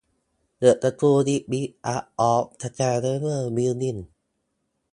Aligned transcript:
The 0.61 0.93
school 0.97 1.19
is 1.27 1.41
made 1.47 1.75
up 1.83 2.11
of 2.17 2.55
several 2.73 3.51
buildings. 3.51 4.07